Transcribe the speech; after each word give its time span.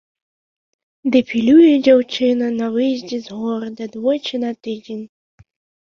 Дэфілюе 1.15 1.73
дзяўчына 1.89 2.45
на 2.61 2.71
выездзе 2.79 3.17
з 3.27 3.41
горада 3.43 3.83
двойчы 3.97 4.35
на 4.45 4.51
тыдзень. 4.65 5.05